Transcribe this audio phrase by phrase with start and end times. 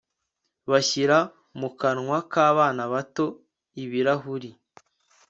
[0.69, 1.17] bashyira
[1.59, 3.25] mu kanwa kabana bato
[3.83, 4.49] ibirahuri